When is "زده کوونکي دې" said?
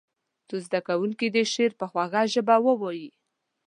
0.65-1.43